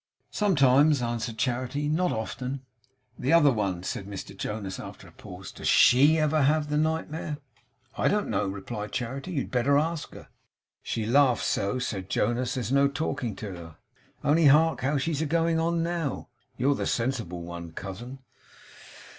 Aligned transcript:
'Sometimes,' 0.31 0.99
answered 1.03 1.37
Charity. 1.37 1.87
'Not 1.87 2.11
often.' 2.11 2.61
'The 3.19 3.31
other 3.33 3.51
one,' 3.51 3.83
said 3.83 4.07
Mr 4.07 4.35
Jonas, 4.35 4.79
after 4.79 5.07
a 5.07 5.11
pause. 5.11 5.51
'Does 5.51 5.67
SHE 5.67 6.17
ever 6.17 6.41
have 6.41 6.71
the 6.71 6.77
nightmare?' 6.77 7.37
'I 7.99 8.07
don't 8.07 8.27
know,' 8.29 8.47
replied 8.47 8.91
Charity. 8.91 9.33
'You 9.33 9.41
had 9.41 9.51
better 9.51 9.77
ask 9.77 10.11
her.' 10.15 10.27
'She 10.81 11.05
laughs 11.05 11.45
so,' 11.45 11.77
said 11.77 12.09
Jonas; 12.09 12.55
'there's 12.55 12.71
no 12.71 12.87
talking 12.87 13.35
to 13.35 13.51
her. 13.55 13.77
Only 14.23 14.47
hark 14.47 14.81
how 14.81 14.97
she's 14.97 15.21
a 15.21 15.27
going 15.27 15.59
on 15.59 15.83
now! 15.83 16.29
You're 16.57 16.73
the 16.73 16.87
sensible 16.87 17.43
one, 17.43 17.71
cousin! 17.71 18.17